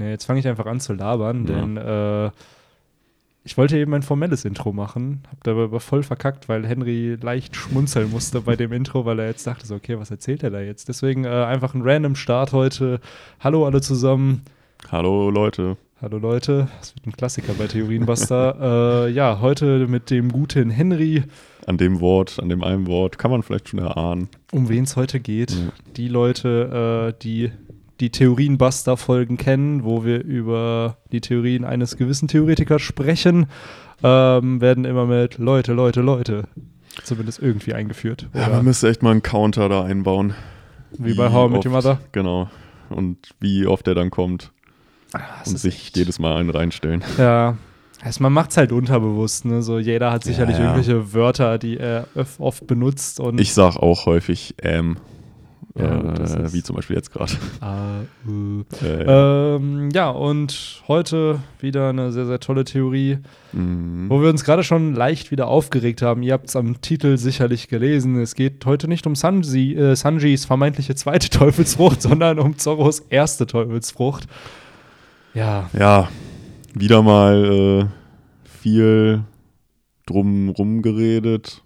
[0.00, 1.54] Nee, jetzt fange ich einfach an zu labern, Ja.
[1.60, 2.30] denn äh,
[3.44, 7.54] ich wollte eben ein formelles Intro machen, hab dabei aber voll verkackt, weil Henry leicht
[7.54, 10.60] schmunzeln musste bei dem Intro, weil er jetzt dachte so, okay, was erzählt er da
[10.60, 10.88] jetzt?
[10.88, 12.98] Deswegen äh, einfach ein random Start heute.
[13.40, 14.42] Hallo alle zusammen.
[14.90, 15.76] Hallo Leute.
[16.00, 19.04] Hallo Leute, das wird ein Klassiker bei Theorienbuster.
[19.06, 21.24] äh, ja, heute mit dem guten Henry,
[21.66, 24.28] An dem Wort, an dem einen Wort kann man vielleicht schon erahnen.
[24.50, 25.50] um wen es heute geht.
[25.50, 25.72] Ja.
[25.98, 27.52] Die Leute, äh, die
[28.00, 33.46] die Theorienbuster-Folgen kennen, wo wir über die Theorien eines gewissen Theoretikers sprechen,
[34.02, 36.44] ähm, werden immer mit Leute, Leute, Leute
[37.04, 38.28] zumindest irgendwie eingeführt.
[38.34, 40.34] Ja, Oder man müsste echt mal einen Counter da einbauen.
[40.98, 42.00] wie bei How I Met Your Mother.
[42.12, 42.50] Genau.
[42.88, 44.50] Und wie oft der dann kommt
[45.12, 47.04] Das und sich echt- jedes Mal einen reinstellen.
[47.18, 47.56] Ja.
[48.02, 49.60] Also man macht es halt unterbewusst, ne?
[49.62, 50.70] So jeder hat sicherlich Ja, ja.
[50.74, 52.06] irgendwelche Wörter, die er
[52.38, 54.96] oft benutzt und Ich sag auch häufig ähm.
[55.78, 57.32] Ja, äh, wie zum Beispiel jetzt gerade.
[57.60, 58.86] Ah, äh.
[58.86, 63.18] Äh, Ähm, ja, und heute wieder eine sehr, sehr tolle Theorie,
[63.52, 64.10] mh.
[64.10, 66.22] wo wir uns gerade schon leicht wieder aufgeregt haben.
[66.24, 68.20] Ihr habt es am Titel sicherlich gelesen.
[68.20, 73.46] Es geht heute nicht um Sanji, äh, Sanjis vermeintliche zweite Teufelsfrucht, sondern um Zorros erste
[73.46, 74.26] Teufelsfrucht.
[75.34, 76.08] Ja, Ja,
[76.74, 79.22] wieder mal äh, viel
[80.06, 81.62] drum rumgeredet.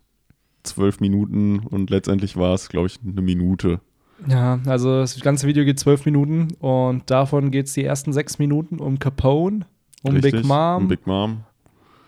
[0.63, 3.81] Zwölf Minuten und letztendlich war es, glaube ich, eine Minute.
[4.29, 8.39] Ja, also das ganze Video geht zwölf Minuten und davon geht es die ersten sechs
[8.39, 9.67] Minuten um Capone,
[10.03, 10.33] um Richtig?
[10.33, 11.45] Big Mom Um Big Mom.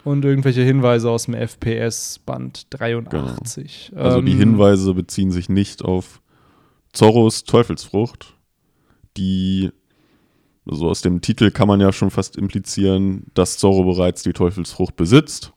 [0.04, 3.92] und irgendwelche Hinweise aus dem FPS-Band 83.
[3.96, 6.20] Also die Ähm, Hinweise beziehen sich nicht auf
[6.92, 8.34] Zorros Teufelsfrucht,
[9.16, 9.70] die,
[10.68, 14.96] also aus dem Titel kann man ja schon fast implizieren, dass Zorro bereits die Teufelsfrucht
[14.96, 15.52] besitzt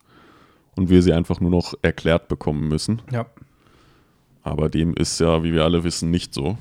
[0.75, 3.02] und wir sie einfach nur noch erklärt bekommen müssen.
[3.11, 3.25] Ja.
[4.44, 6.58] Aber dem ist ja, wie wir alle wissen, nicht so.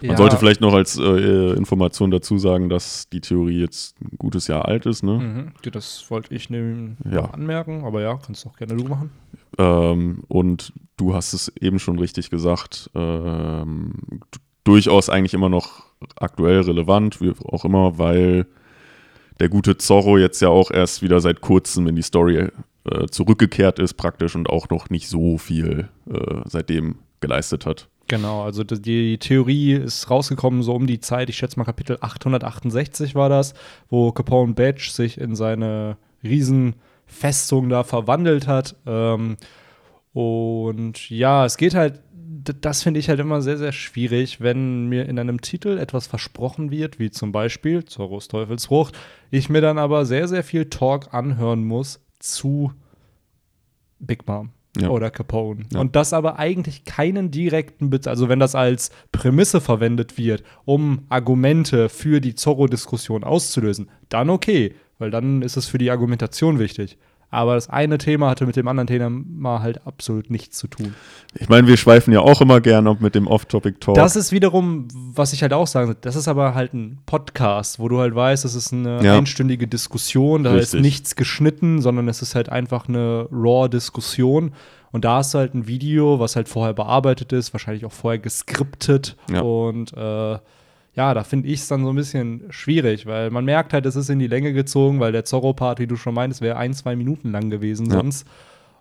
[0.00, 0.16] Man Ja.
[0.16, 4.66] sollte vielleicht noch als äh, Information dazu sagen, dass die Theorie jetzt ein gutes Jahr
[4.66, 5.02] alt ist.
[5.02, 5.18] Ne?
[5.18, 5.70] Mhm.
[5.70, 7.26] Das wollte ich nehmen, Ja.
[7.26, 9.10] anmerken, aber ja, kannst du auch gerne du machen.
[9.58, 13.92] Ähm, und du hast es eben schon richtig gesagt, ähm,
[14.64, 15.84] durchaus eigentlich immer noch
[16.16, 18.46] aktuell relevant, wie auch immer, weil
[19.40, 22.48] der gute Zorro jetzt ja auch erst wieder seit kurzem in die Story
[22.84, 27.88] äh, zurückgekehrt ist praktisch und auch noch nicht so viel äh, seitdem geleistet hat.
[28.08, 33.14] Genau, also die, Theorie ist rausgekommen so um die Zeit, ich schätze mal Kapitel 868
[33.14, 33.54] war das,
[33.88, 38.74] wo Capone Badge sich in seine Riesenfestung da verwandelt hat.
[38.84, 39.36] Ähm,
[40.12, 45.08] und ja, es geht halt, das finde ich halt immer sehr, sehr schwierig, wenn mir
[45.08, 48.98] in einem Titel etwas versprochen wird, wie zum Beispiel Zorros Teufelsfrucht,
[49.30, 52.72] ich mir dann aber sehr, sehr viel Talk anhören muss zu
[53.98, 54.88] Big Mom Ja.
[54.88, 55.64] oder Capone.
[55.72, 55.80] Ja.
[55.80, 61.04] Und das aber eigentlich keinen direkten Bezug, also wenn das als Prämisse verwendet wird, um
[61.08, 66.96] Argumente für die Zorro-Diskussion auszulösen, dann okay, weil dann ist es für die Argumentation wichtig.
[67.32, 70.94] Aber das eine Thema hatte mit dem anderen Thema halt absolut nichts zu tun.
[71.34, 73.94] Ich meine, wir schweifen ja auch immer gerne mit dem Off-Topic-Talk.
[73.94, 77.88] Das ist wiederum, was ich halt auch sagen das ist aber halt ein Podcast, wo
[77.88, 79.16] du halt weißt, es ist eine Ja.
[79.16, 80.82] einstündige Diskussion, da ist Richtig.
[80.82, 84.52] nichts geschnitten, sondern es ist halt einfach eine Raw-Diskussion.
[84.90, 88.18] Und da hast du halt ein Video, was halt vorher bearbeitet ist, wahrscheinlich auch vorher
[88.18, 89.16] geskriptet.
[89.32, 89.40] Ja.
[89.40, 90.38] Und äh,
[90.94, 93.96] ja, da finde ich es dann so ein bisschen schwierig, weil man merkt halt, es
[93.96, 96.96] ist in die Länge gezogen, weil der Zorro-Part, wie du schon meintest, wäre ein, zwei
[96.96, 97.96] Minuten lang gewesen Ja.
[97.96, 98.26] sonst.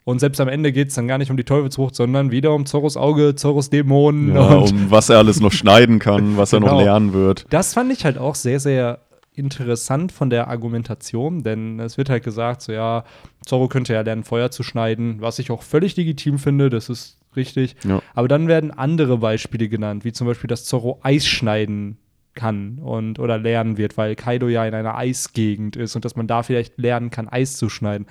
[0.03, 2.65] Und selbst am Ende geht es dann gar nicht um die Teufelsfrucht, sondern wieder um
[2.65, 6.69] Zorros Auge, Zorros Dämonen ja, um was er alles noch schneiden kann, was er noch
[6.69, 6.81] Genau.
[6.81, 7.45] lernen wird.
[7.51, 8.99] das fand ich halt auch sehr, sehr
[9.33, 13.03] interessant von der Argumentation, denn es wird halt gesagt, so ja,
[13.45, 17.17] Zorro könnte ja lernen, Feuer zu schneiden, was ich auch völlig legitim finde, das ist
[17.35, 17.75] richtig.
[17.87, 18.01] Ja.
[18.13, 21.97] Aber dann werden andere Beispiele genannt, wie zum Beispiel, dass Zorro Eis schneiden
[22.33, 26.27] kann und oder lernen wird, weil Kaido ja in einer Eisgegend ist und dass man
[26.27, 28.07] da vielleicht lernen kann, Eis zu schneiden.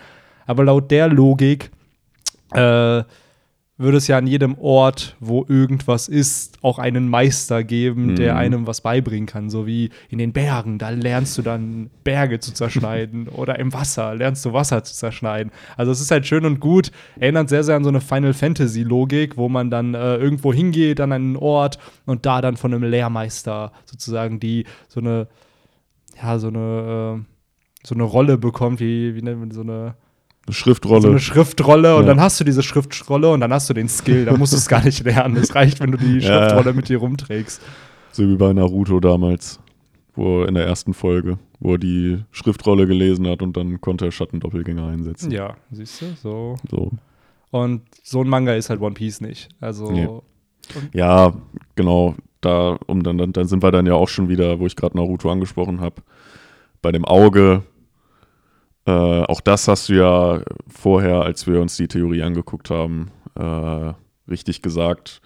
[0.46, 1.70] Aber laut der Logik
[2.52, 3.02] äh,
[3.80, 8.38] würde es ja an jedem Ort, wo irgendwas ist, auch einen Meister geben, der Mhm.
[8.38, 9.48] einem was beibringen kann.
[9.48, 14.14] So wie in den Bergen, da lernst du dann Berge zu zerschneiden oder im Wasser
[14.14, 15.50] lernst du Wasser zu zerschneiden.
[15.78, 18.82] Also es ist halt schön und gut, erinnert sehr, sehr an so eine Final Fantasy
[18.82, 22.82] Logik, wo man dann äh, irgendwo hingeht an einen Ort und da dann von einem
[22.82, 25.26] Lehrmeister sozusagen die so eine,
[26.22, 29.94] ja, so eine, äh, so eine Rolle bekommt, wie, wie nennt man so eine
[30.50, 31.00] Eine Schriftrolle.
[31.02, 32.08] so eine Schriftrolle und Ja.
[32.08, 34.24] dann hast du diese Schriftrolle und dann hast du den Skill.
[34.24, 35.36] Dann musst du es gar nicht lernen.
[35.36, 36.20] Es reicht, wenn du die.
[36.22, 37.60] Schriftrolle mit dir rumträgst.
[38.12, 39.60] So wie bei Naruto damals,
[40.16, 44.06] wo er in der ersten Folge, wo er die Schriftrolle gelesen hat und dann konnte
[44.06, 45.30] er Schattendoppelgänger einsetzen.
[45.30, 46.56] Ja, siehst du, so.
[46.68, 46.90] So.
[47.52, 49.48] Und so ein Manga ist halt One Piece nicht.
[49.60, 50.08] Also, Nee.
[50.92, 51.32] Ja,
[51.76, 52.14] genau.
[52.40, 54.96] da, um dann, dann, dann sind wir dann ja auch schon wieder, wo ich gerade
[54.96, 55.96] Naruto angesprochen habe,
[56.82, 57.62] bei dem Auge.
[58.86, 63.92] Äh, auch das hast du ja vorher, als wir uns die Theorie angeguckt haben, äh,
[64.28, 65.20] richtig gesagt.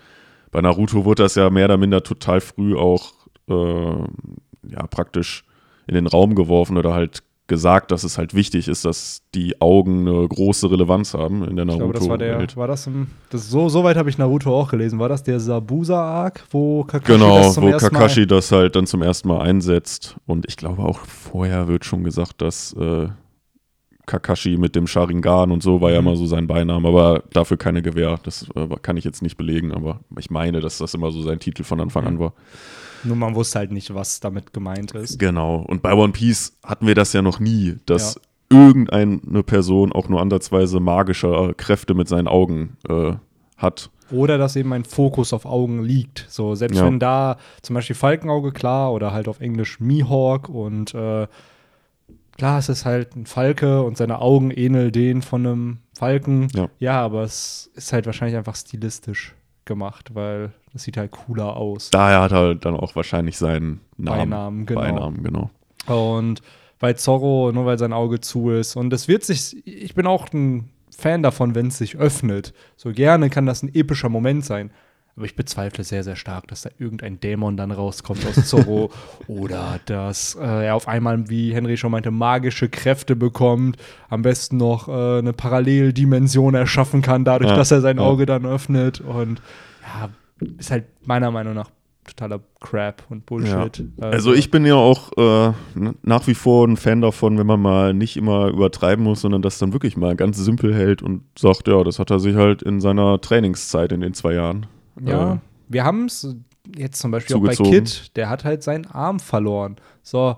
[0.50, 3.12] Bei Naruto wurde das ja mehr oder minder total früh auch
[3.48, 4.04] äh,
[4.68, 5.44] ja, praktisch
[5.86, 10.08] in den Raum geworfen oder halt gesagt, dass es halt wichtig ist, dass die Augen
[10.08, 11.84] eine große Relevanz haben in der Naruto.
[11.86, 14.54] Ich glaube, das war der, war das, im, das so, so weit habe ich Naruto
[14.58, 14.98] auch gelesen.
[14.98, 18.76] War das der Sabusa-Arc, wo Kakashi genau, das zum wo ersten Kakashi Mal das halt
[18.76, 20.16] dann zum ersten Mal einsetzt.
[20.26, 23.08] Und ich glaube auch vorher wird schon gesagt, dass äh,
[24.06, 25.94] Kakashi mit dem Sharingan und so war mhm.
[25.94, 28.18] ja immer so sein Beiname, aber dafür keine Gewehr.
[28.22, 31.38] Das äh, kann ich jetzt nicht belegen, aber ich meine, dass das immer so sein
[31.38, 32.08] Titel von Anfang mhm.
[32.08, 32.32] an war.
[33.04, 35.18] Nur man wusste halt nicht, was damit gemeint ist.
[35.18, 35.56] Genau.
[35.56, 38.14] Und bei One Piece hatten wir das ja noch nie, dass
[38.50, 38.58] ja.
[38.58, 43.12] irgendeine Person auch nur ansatzweise magische Kräfte mit seinen Augen äh,
[43.56, 43.90] hat.
[44.10, 46.26] Oder dass eben ein Fokus auf Augen liegt.
[46.28, 46.86] So, selbst ja.
[46.86, 51.26] wenn da zum Beispiel Falkenauge klar oder halt auf Englisch Mihawk und äh,
[52.36, 56.48] klar, es ist halt ein Falke und seine Augen ähneln denen von einem Falken.
[56.54, 56.68] Ja.
[56.78, 59.34] ja, aber es ist halt wahrscheinlich einfach stilistisch
[59.64, 61.90] gemacht, weil das sieht halt cooler aus.
[61.90, 64.30] Daher hat er halt dann auch wahrscheinlich seinen Namen.
[64.30, 64.80] Beinamen, genau.
[64.80, 65.50] Beinamen, genau.
[65.86, 66.42] Und
[66.78, 68.76] bei Zorro, nur weil sein Auge zu ist.
[68.76, 72.52] Und es wird sich, ich bin auch ein Fan davon, wenn es sich öffnet.
[72.76, 74.70] So gerne kann das ein epischer Moment sein.
[75.16, 78.90] Aber ich bezweifle sehr, sehr stark, dass da irgendein Dämon dann rauskommt aus Zorro
[79.28, 83.76] oder dass äh, er auf einmal, wie Henry schon meinte, magische Kräfte bekommt,
[84.08, 88.44] am besten noch äh, eine Paralleldimension erschaffen kann, dadurch, ja, dass er sein Auge dann
[88.44, 89.00] öffnet.
[89.00, 89.40] Und
[89.82, 90.10] ja,
[90.58, 91.70] ist halt meiner Meinung nach
[92.04, 93.78] totaler Crap und Bullshit.
[93.78, 93.84] Ja.
[94.00, 95.52] Also, also ich bin ja auch äh,
[96.02, 99.58] nach wie vor ein Fan davon, wenn man mal nicht immer übertreiben muss, sondern das
[99.58, 102.80] dann wirklich mal ganz simpel hält und sagt, ja, das hat er sich halt in
[102.80, 104.66] seiner Trainingszeit in den zwei Jahren
[105.00, 105.38] ja, äh,
[105.68, 106.36] wir haben es
[106.76, 107.66] jetzt zum Beispiel zugezogen.
[107.66, 109.76] auch bei Kid, der hat halt seinen Arm verloren.
[110.02, 110.36] So,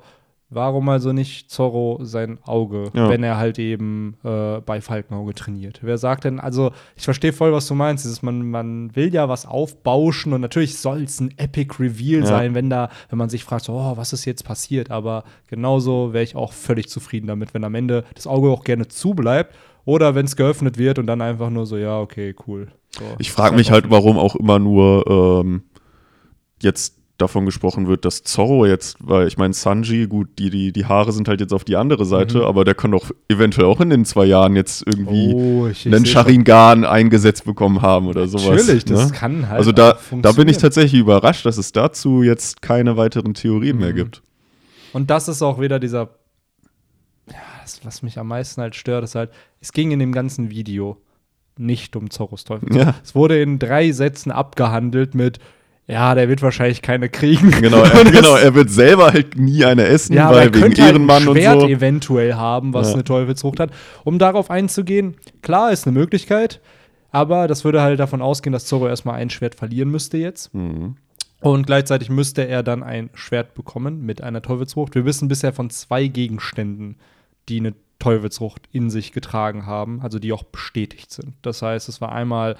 [0.48, 3.08] warum also nicht Zorro sein Auge, ja.
[3.08, 5.80] wenn er halt eben äh, bei Falkenauge trainiert?
[5.82, 9.28] Wer sagt denn, also ich verstehe voll, was du meinst, dieses, man, man will ja
[9.28, 12.26] was aufbauschen und natürlich soll es ein Epic Reveal ja.
[12.26, 16.12] sein, wenn da, wenn man sich fragt, so, oh, was ist jetzt passiert, aber genauso
[16.12, 19.54] wäre ich auch völlig zufrieden damit, wenn am Ende das Auge auch gerne zubleibt
[19.84, 22.68] oder wenn es geöffnet wird und dann einfach nur so, ja, okay, cool.
[22.98, 25.62] So, ich frage mich halt, warum auch immer nur ähm,
[26.62, 30.84] jetzt davon gesprochen wird, dass Zorro jetzt, weil ich meine, Sanji, gut, die, die, die
[30.84, 32.44] Haare sind halt jetzt auf die andere Seite, mhm.
[32.44, 35.94] aber der kann doch eventuell auch in den zwei Jahren jetzt irgendwie oh, ich, ich
[35.94, 38.66] einen Sharingan eingesetzt bekommen haben oder sowas.
[38.66, 39.16] Natürlich, das ne?
[39.16, 39.58] kann halt.
[39.58, 43.82] Also da, da bin ich tatsächlich überrascht, dass es dazu jetzt keine weiteren Theorien mhm.
[43.82, 44.22] mehr gibt.
[44.92, 46.10] Und das ist auch wieder dieser
[47.66, 51.02] das, was mich am meisten halt stört, ist halt, es ging in dem ganzen Video
[51.58, 52.74] nicht um Zorros Teufel.
[52.76, 52.94] Ja.
[53.02, 55.38] Es wurde in drei Sätzen abgehandelt mit,
[55.86, 57.50] ja, der wird wahrscheinlich keine kriegen.
[57.50, 61.28] Genau, er, genau, er wird selber halt nie eine essen, ja, weil wegen Ehrenmann halt
[61.28, 61.68] ein Schwert und so.
[61.68, 62.94] eventuell haben, was ja.
[62.94, 63.70] eine Teufelsfrucht hat.
[64.04, 66.60] Um darauf einzugehen, klar, ist eine Möglichkeit,
[67.12, 70.52] aber das würde halt davon ausgehen, dass Zorro erstmal ein Schwert verlieren müsste jetzt.
[70.54, 70.96] Mhm.
[71.40, 74.94] Und gleichzeitig müsste er dann ein Schwert bekommen mit einer Teufelsfrucht.
[74.94, 76.96] Wir wissen bisher von zwei Gegenständen,
[77.48, 77.74] die eine
[78.06, 81.34] Teufelsfrucht in sich getragen haben, also die auch bestätigt sind.
[81.42, 82.54] Das heißt, es war einmal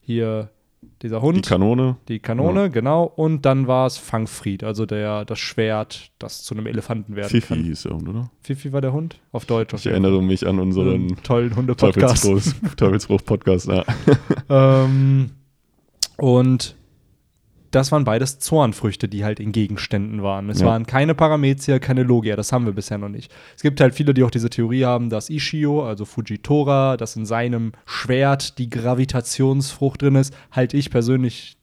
[0.00, 0.50] hier
[1.02, 1.38] dieser Hund.
[1.38, 1.96] Die Kanone.
[2.06, 2.68] Die Kanone, ja.
[2.68, 3.02] genau.
[3.02, 7.48] Und dann war es Fangfried, also der, das Schwert, das zu einem Elefanten werden Fifi
[7.48, 7.56] kann.
[7.56, 8.30] Fifi hieß der Hund, oder?
[8.42, 9.18] Fifi war der Hund?
[9.32, 9.74] Auf Deutsch.
[9.74, 12.54] Ich erinnere mich an unseren tollen Hunde-Podcast.
[12.76, 13.84] Teufelsfrucht-Podcast, ja.
[14.84, 15.30] ähm,
[16.16, 16.76] und
[17.72, 20.48] das waren beides Zornfrüchte, die halt in Gegenständen waren.
[20.50, 20.66] Es ja.
[20.66, 23.32] waren keine Paramezier, keine Logia, das haben wir bisher noch nicht.
[23.56, 27.26] Es gibt halt viele, die auch diese Theorie haben, dass Ishio, also Fujitora, dass in
[27.26, 30.34] seinem Schwert die Gravitationsfrucht drin ist.
[30.50, 31.56] Halte ich persönlich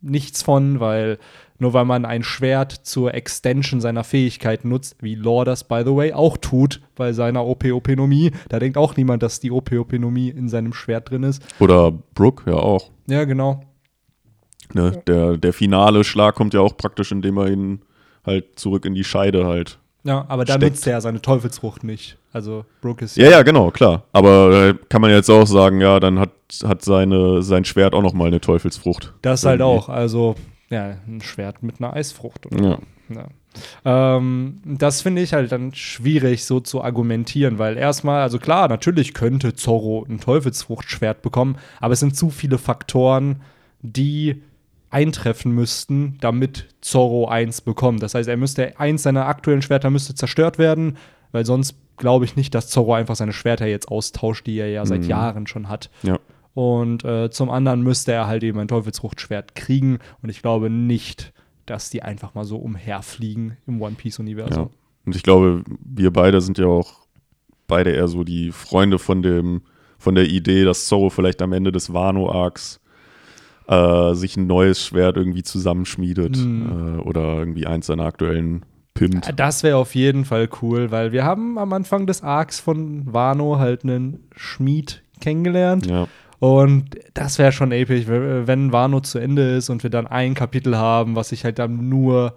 [0.00, 1.18] nichts von, weil
[1.58, 5.94] nur weil man ein Schwert zur Extension seiner Fähigkeiten nutzt, wie Lore das, by the
[5.94, 10.72] way, auch tut bei seiner OP-Openomie, da denkt auch niemand, dass die OP-Openomie in seinem
[10.72, 11.42] Schwert drin ist.
[11.58, 12.90] Oder Brooke, ja auch.
[13.08, 13.60] Ja, genau.
[14.74, 17.80] Ne, der, der finale Schlag kommt ja auch praktisch, indem er ihn
[18.24, 19.78] halt zurück in die Scheide halt.
[20.04, 22.16] Ja, aber da nutzt er ja seine Teufelsfrucht nicht.
[22.32, 23.24] Also Brooke ist ja.
[23.24, 24.04] Ja, ja, genau, klar.
[24.12, 26.30] Aber äh, kann man jetzt auch sagen, ja, dann hat,
[26.64, 29.12] hat seine, sein Schwert auch noch mal eine Teufelsfrucht.
[29.22, 29.88] Das halt auch.
[29.88, 30.36] Also,
[30.70, 32.46] ja, ein Schwert mit einer Eisfrucht.
[32.46, 32.62] Oder?
[32.62, 32.78] Ja.
[33.14, 33.28] ja.
[34.16, 39.14] Ähm, das finde ich halt dann schwierig so zu argumentieren, weil erstmal, also klar, natürlich
[39.14, 43.42] könnte Zorro ein Teufelsfruchtschwert bekommen, aber es sind zu viele Faktoren,
[43.80, 44.42] die
[44.90, 48.02] eintreffen müssten, damit Zorro eins bekommt.
[48.02, 50.96] Das heißt, er müsste eins seiner aktuellen Schwerter müsste zerstört werden,
[51.32, 54.86] weil sonst glaube ich nicht, dass Zorro einfach seine Schwerter jetzt austauscht, die er ja
[54.86, 55.08] seit mhm.
[55.08, 55.90] Jahren schon hat.
[56.02, 56.18] Ja.
[56.54, 61.32] Und äh, zum anderen müsste er halt eben ein Teufelsfruchtschwert kriegen und ich glaube nicht,
[61.66, 64.64] dass die einfach mal so umherfliegen im One Piece-Universum.
[64.64, 64.70] Ja.
[65.04, 67.06] Und ich glaube, wir beide sind ja auch
[67.66, 69.62] beide eher so die Freunde von dem,
[69.98, 72.80] von der Idee, dass Zorro vielleicht am Ende des Wano-Arcs
[73.68, 76.96] äh, sich ein neues Schwert irgendwie zusammenschmiedet Mhm.
[76.98, 79.30] äh, oder irgendwie eins seiner aktuellen pimmt.
[79.38, 83.58] Das wäre auf jeden Fall cool, weil wir haben am Anfang des Arcs von Wano
[83.58, 85.86] halt einen Schmied kennengelernt.
[85.86, 86.08] Ja,
[86.40, 90.76] Und das wäre schon episch, wenn Wano zu Ende ist und wir dann ein Kapitel
[90.76, 92.34] haben, was sich halt dann nur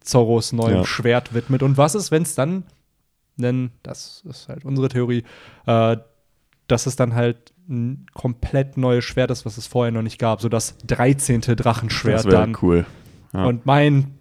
[0.00, 0.84] Zorros neuem Ja.
[0.84, 1.62] Schwert widmet.
[1.62, 2.62] Und was ist, wenn es dann,
[3.36, 5.24] denn das ist halt unsere Theorie,
[5.66, 5.96] äh,
[6.68, 10.40] dass es dann halt ein komplett neues Schwert ist, was es vorher noch nicht gab,
[10.40, 11.40] so das 13.
[11.40, 12.56] Drachenschwert das wäre dann.
[12.62, 12.84] cool.
[13.32, 13.44] Ja.
[13.44, 14.14] Und mein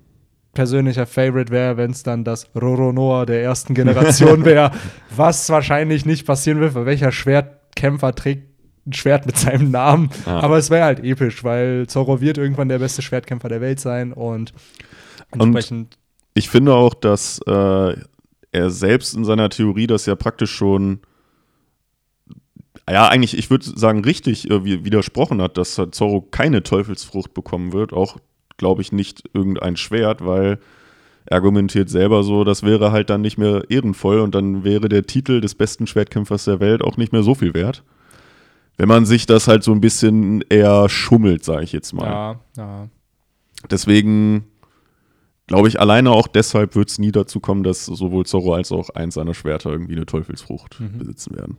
[0.54, 4.72] persönlicher Favorite wäre, wenn es dann das Roronoa der ersten Generation wäre,
[5.16, 8.50] was wahrscheinlich nicht passieren wird, weil welcher Schwertkämpfer trägt
[8.86, 10.10] ein Schwert mit seinem Namen.
[10.26, 10.40] Ja.
[10.40, 14.14] Aber es wäre halt episch, weil Zorro wird irgendwann der beste Schwertkämpfer der Welt sein
[14.14, 14.54] und
[15.32, 15.98] entsprechend.
[16.34, 17.96] Ich finde auch, dass äh,
[18.52, 21.00] er selbst in seiner Theorie das ja praktisch schon,
[22.92, 27.34] ja, eigentlich, ich würde sagen, richtig äh, wi- widersprochen hat, dass halt Zorro keine Teufelsfrucht
[27.34, 27.94] bekommen wird.
[27.94, 28.18] Auch,
[28.58, 30.60] glaube ich, nicht irgendein Schwert, weil
[31.26, 35.04] er argumentiert selber so, das wäre halt dann nicht mehr ehrenvoll und dann wäre der
[35.04, 37.84] Titel des besten Schwertkämpfers der Welt auch nicht mehr so viel wert.
[38.78, 42.06] Wenn man sich das halt so ein bisschen eher schummelt, sage ich jetzt mal.
[42.06, 42.88] ja, ja.
[43.70, 44.46] Deswegen
[45.48, 48.90] glaube ich, alleine auch deshalb wird es nie dazu kommen, dass sowohl Zorro als auch
[48.92, 50.98] eins seiner Schwerter irgendwie eine Teufelsfrucht Mhm.
[51.00, 51.58] besitzen werden.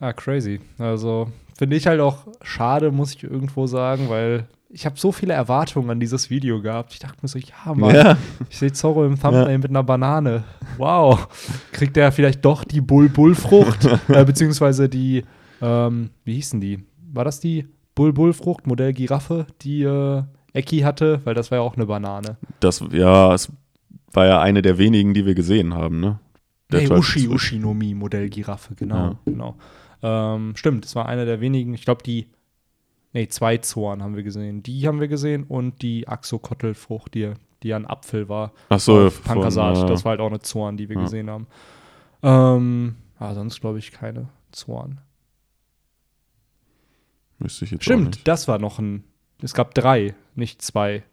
[0.00, 0.60] Ah, crazy.
[0.78, 5.32] Also finde ich halt auch schade, muss ich irgendwo sagen, weil ich habe so viele
[5.32, 6.92] Erwartungen an dieses Video gehabt.
[6.92, 8.16] Ich dachte mir so, ja, Mann,
[8.50, 10.44] ich sehe Zorro im Thumbnail mit einer Banane.
[10.76, 11.26] Wow.
[11.72, 13.88] Kriegt er vielleicht doch die Bull-Bull-Frucht?
[14.08, 15.24] äh, beziehungsweise die,
[15.62, 16.84] ähm, wie hießen die?
[17.12, 21.22] War das die Bull-Bull-Frucht, Modell Giraffe, die äh, Eki hatte?
[21.24, 22.36] Weil das war ja auch eine Banane.
[22.60, 23.50] Das, ja, es
[24.12, 26.18] war ja eine der wenigen, die wir gesehen haben, ne?
[26.70, 28.96] Der Nee, Ushi, Ushinomi, Modell Giraffe, genau.
[28.96, 29.18] Ja.
[29.24, 29.56] genau.
[30.02, 32.28] Ähm, stimmt, es war einer der wenigen, ich glaube, die,
[33.12, 34.62] nee, zwei Zoren haben wir gesehen.
[34.62, 38.52] Die haben wir gesehen und die Axokottelfrucht, die, die ein Apfel war.
[38.68, 39.78] Ach so, Pankasat.
[39.78, 41.02] von, äh, das war halt auch eine Zorn, die wir ja.
[41.02, 41.46] gesehen haben.
[42.22, 45.00] Ähm, ah, sonst glaube ich keine Zorn.
[47.38, 49.04] Müsste ich jetzt Stimmt, das war noch ein,
[49.42, 51.04] es gab drei, nicht zwei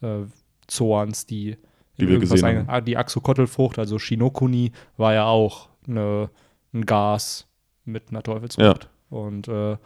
[0.00, 0.22] äh,
[0.66, 1.56] Zorns, die
[1.98, 2.68] Die wir gesehen haben.
[2.68, 6.30] Ah, die Axokottelfrucht, also Shinokuni, war ja auch eine,
[6.72, 7.46] ein Gas
[7.84, 8.88] mit einer Teufelsfrucht.
[9.10, 9.76] Und äh,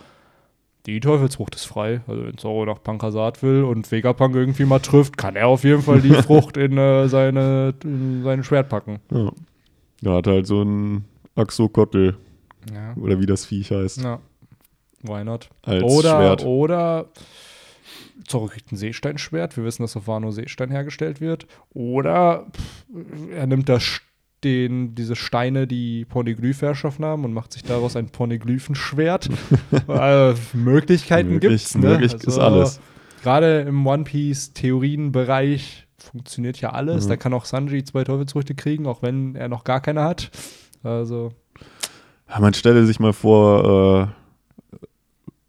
[0.86, 2.00] die Teufelsfrucht ist frei.
[2.06, 5.82] Also wenn Zorro nach Pankasat will und Vegapunk irgendwie mal trifft, kann er auf jeden
[5.82, 9.00] Fall die Frucht in, äh, seine, in sein Schwert packen.
[9.12, 9.30] Ja.
[10.00, 12.16] Da hat er halt so ein Axokottel
[12.72, 12.94] Ja.
[13.00, 14.20] oder wie das Viech heißt, ja.
[15.02, 15.48] Why not?
[15.62, 16.44] als Oder, Schwert.
[16.44, 17.06] oder
[18.26, 19.56] Zorro kriegt ein Seesteinschwert.
[19.56, 21.46] Wir wissen, dass auf Wano Seestein hergestellt wird.
[21.72, 24.00] Oder pff, er nimmt das,
[24.45, 29.28] den, diese Steine, die Poneglyph erschaffen haben und macht sich daraus ein Poneglyphenschwert.
[29.88, 31.88] äh, Möglichkeiten Möglich- gibt's, ne?
[31.88, 32.80] möglich ist alles.
[33.23, 37.04] Gerade im One Piece Theorienbereich funktioniert ja alles.
[37.07, 37.09] Mhm.
[37.11, 40.30] Da kann auch Sanji zwei Teufelsfrüchte kriegen, auch wenn er noch gar keine hat.
[40.85, 41.33] Also,
[42.28, 44.12] Ja, man stelle sich mal vor,
[44.80, 44.87] äh,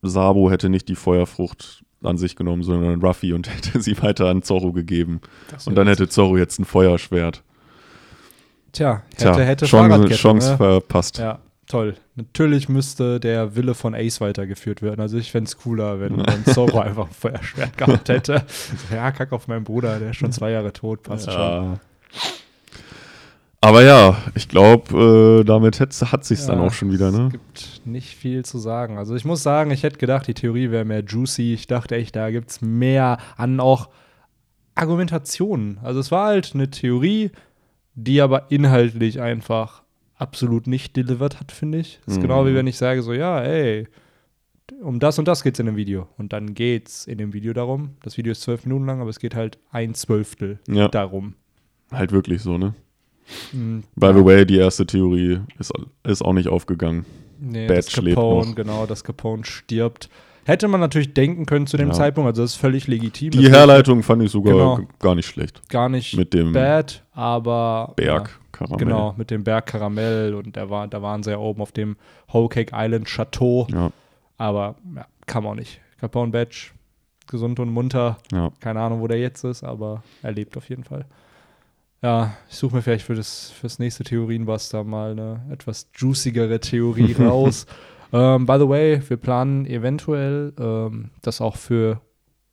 [0.01, 4.41] Sabo hätte nicht die Feuerfrucht an sich genommen, sondern Ruffy und hätte sie weiter an
[4.41, 5.22] Zorro gegeben.
[5.65, 7.43] Und dann hätte Zorro jetzt ein Feuerschwert.
[8.71, 10.57] Tja, hätte, Tja, hätte Chance, Fahrradkette, Chance ne?
[10.57, 11.17] verpasst.
[11.17, 11.95] Ja, toll.
[12.15, 14.99] Natürlich müsste der Wille von Ace weitergeführt werden.
[14.99, 18.43] Also ich fände es cooler, wenn, wenn Zorro einfach ein Feuerschwert gehabt hätte.
[18.93, 21.41] Ja, kack auf meinen Bruder, der ist schon zwei Jahre tot, passt schon.
[21.41, 21.79] Ja.
[23.61, 27.25] Aber ja, ich glaube, äh, damit hat es dann Ja, auch schon wieder, ne?
[27.25, 28.97] Es gibt nicht viel zu sagen.
[28.97, 31.53] Also ich muss sagen, ich hätte gedacht, die Theorie wäre mehr juicy.
[31.53, 33.89] Ich dachte echt, da gibt es mehr an auch
[34.75, 35.77] Argumentationen.
[35.83, 37.31] Also es war halt eine Theorie,
[37.96, 39.84] die aber inhaltlich einfach
[40.15, 42.00] absolut nicht delivered hat, finde ich.
[42.05, 42.24] Das ist Mhm.
[42.24, 43.88] genau wie wenn ich sage so, ja, ey,
[44.81, 46.08] um das und das geht es in dem Video.
[46.17, 47.91] Und dann geht's in dem Video darum.
[48.03, 51.34] Das Video ist zwölf Minuten lang, aber es geht halt ein Zwölftel Ja, darum.
[51.91, 52.75] halt wirklich so, ne?
[53.53, 53.84] Mhm.
[53.96, 55.72] By the way, die erste Theorie ist,
[56.03, 57.05] ist auch nicht aufgegangen.
[57.39, 60.10] Nee, dass lebt Capone, genau, dass Capone stirbt.
[60.46, 61.93] Hätte man natürlich denken können zu dem Ja.
[61.93, 63.31] Zeitpunkt, also das ist völlig legitim.
[63.31, 64.79] Die Herleitung fand ich sogar Genau.
[65.00, 65.67] gar nicht schlecht.
[65.69, 68.77] gar nicht Mit dem bad, aber Berg, Karamell.
[68.79, 71.98] genau, mit dem Berg Karamell und der war, da waren sie ja oben auf dem
[72.34, 73.91] Whole Cake Island Chateau, Ja,
[74.38, 75.79] aber ja, kann man auch nicht.
[76.00, 76.72] Capone Badge,
[77.27, 78.50] gesund und munter, ja.
[78.60, 81.05] keine Ahnung, wo der jetzt ist, aber er lebt auf jeden Fall.
[82.01, 87.12] Ja, ich suche mir vielleicht für das fürs nächste Theorienbuster mal eine etwas juicigere Theorie
[87.19, 87.65] raus.
[88.13, 92.01] Ähm, by the way, wir planen eventuell ähm, das auch für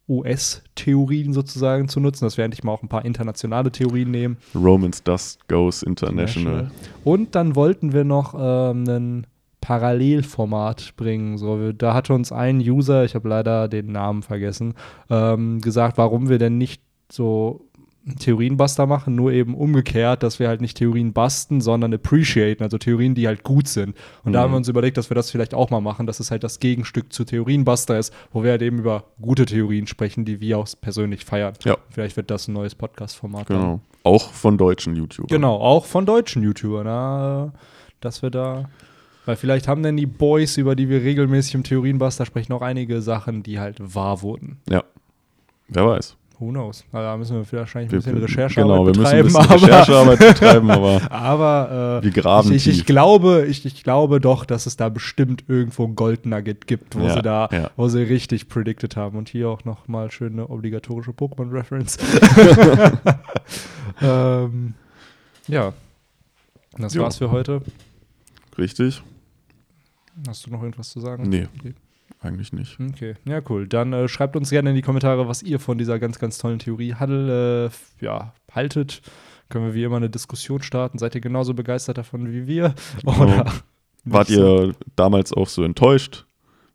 [0.08, 4.36] US-Theorien sozusagen zu nutzen, dass wir endlich mal auch ein paar internationale Theorien nehmen.
[4.54, 6.70] Romans Dust Goes International.
[7.04, 9.26] Und dann wollten wir noch ähm, einen
[9.60, 11.38] Parallelformat bringen.
[11.38, 14.74] So, da hatte uns ein User, ich habe leider den Namen vergessen,
[15.10, 17.66] ähm, gesagt, warum wir denn nicht so
[18.18, 23.14] Theorienbuster machen, nur eben umgekehrt, dass wir halt nicht Theorien busten, sondern appreciaten, also Theorien,
[23.14, 23.96] die halt gut sind.
[24.22, 24.32] Und mhm.
[24.32, 26.44] da haben wir uns überlegt, dass wir das vielleicht auch mal machen, dass es halt
[26.44, 30.58] das Gegenstück zu Theorienbuster ist, wo wir halt eben über gute Theorien sprechen, die wir
[30.58, 31.54] auch persönlich feiern.
[31.64, 31.76] Ja.
[31.90, 33.48] Vielleicht wird das ein neues Podcast-Format.
[33.48, 33.60] Genau.
[33.60, 33.80] Dann.
[34.04, 35.28] Auch von deutschen YouTubern.
[35.28, 37.52] Genau, auch von deutschen YouTubern, na,
[38.00, 38.68] dass wir da
[39.26, 43.02] weil vielleicht haben denn die Boys, über die wir regelmäßig im Theorienbuster sprechen, auch einige
[43.02, 44.58] Sachen, die halt wahr wurden.
[44.70, 44.84] Ja.
[45.66, 46.16] Wer weiß.
[46.38, 46.84] Who knows?
[46.92, 48.98] Also da müssen wir wahrscheinlich ein bisschen Recherchearbeit betreiben.
[48.98, 52.86] Genau, wir müssen ein bisschen Recherchearbeit betreiben, aber, aber äh, wir graben ich, ich, ich,
[52.86, 57.14] glaube, ich, ich glaube doch, dass es da bestimmt irgendwo ein Goldnugget gibt, wo ja,
[57.14, 57.70] sie da, ja.
[57.76, 59.16] wo sie richtig predicted haben.
[59.16, 61.96] Und hier auch noch mal schön eine obligatorische Pokémon-Reference.
[64.02, 64.74] ähm,
[65.48, 65.72] ja,
[66.76, 67.02] das jo.
[67.02, 67.62] war's für heute.
[68.58, 69.02] Richtig.
[70.28, 71.28] Hast du noch irgendwas zu sagen?
[71.28, 71.46] Nee.
[71.58, 71.74] Okay.
[72.26, 72.78] Eigentlich nicht.
[72.80, 73.68] Okay, ja, cool.
[73.68, 76.58] Dann äh, schreibt uns gerne in die Kommentare, was ihr von dieser ganz, ganz tollen
[76.58, 79.00] Theorie Huddle, äh, ja, haltet.
[79.48, 80.98] Können wir wie immer eine Diskussion starten.
[80.98, 82.74] Seid ihr genauso begeistert davon wie wir?
[83.04, 83.52] Oder oh.
[84.04, 86.26] Wart ihr damals auch so enttäuscht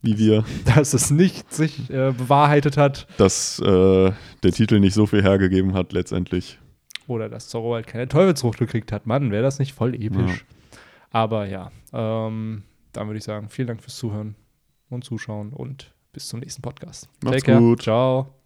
[0.02, 0.46] wie wir?
[0.76, 3.08] Dass es nicht sich äh, bewahrheitet hat.
[3.18, 4.12] Dass äh,
[4.44, 6.60] der Titel nicht so viel hergegeben hat letztendlich.
[7.08, 9.06] Oder dass Zorro halt keine Teufelsfrucht gekriegt hat.
[9.06, 10.46] Mann, wäre das nicht voll episch.
[10.72, 10.80] Ja.
[11.10, 14.36] Aber ja, ähm, dann würde ich sagen, vielen Dank fürs Zuhören
[14.94, 17.10] und Zuschauen und bis zum nächsten Podcast.
[17.24, 17.60] Macht's Take care.
[17.60, 17.84] gut.
[17.84, 18.41] Ciao.